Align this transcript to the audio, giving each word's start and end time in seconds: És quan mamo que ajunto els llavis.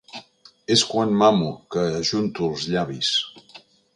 És 0.75 0.83
quan 0.93 1.11
mamo 1.19 1.51
que 1.75 1.85
ajunto 1.99 2.49
els 2.53 2.65
llavis. 2.71 3.13